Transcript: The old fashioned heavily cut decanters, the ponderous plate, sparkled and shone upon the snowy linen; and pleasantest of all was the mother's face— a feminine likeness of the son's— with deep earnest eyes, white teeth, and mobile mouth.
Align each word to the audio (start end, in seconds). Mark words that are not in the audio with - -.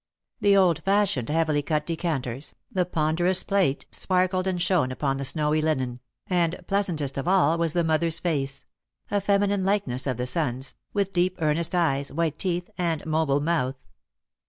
The 0.39 0.57
old 0.57 0.79
fashioned 0.79 1.29
heavily 1.29 1.61
cut 1.61 1.85
decanters, 1.85 2.55
the 2.71 2.87
ponderous 2.87 3.43
plate, 3.43 3.85
sparkled 3.91 4.47
and 4.47 4.59
shone 4.59 4.91
upon 4.91 5.17
the 5.17 5.25
snowy 5.25 5.61
linen; 5.61 5.99
and 6.25 6.59
pleasantest 6.65 7.19
of 7.19 7.27
all 7.27 7.55
was 7.59 7.73
the 7.73 7.83
mother's 7.83 8.17
face— 8.17 8.65
a 9.11 9.21
feminine 9.21 9.63
likeness 9.63 10.07
of 10.07 10.17
the 10.17 10.25
son's— 10.25 10.73
with 10.95 11.13
deep 11.13 11.37
earnest 11.39 11.75
eyes, 11.75 12.11
white 12.11 12.39
teeth, 12.39 12.67
and 12.79 13.05
mobile 13.05 13.41
mouth. 13.41 13.75